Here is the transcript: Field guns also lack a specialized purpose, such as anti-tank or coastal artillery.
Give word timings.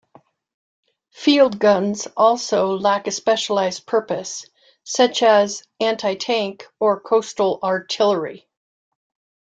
Field 1.11 1.59
guns 1.59 2.07
also 2.17 2.75
lack 2.75 3.05
a 3.05 3.11
specialized 3.11 3.85
purpose, 3.85 4.47
such 4.83 5.21
as 5.21 5.61
anti-tank 5.79 6.65
or 6.79 6.99
coastal 6.99 7.59
artillery. 7.61 8.49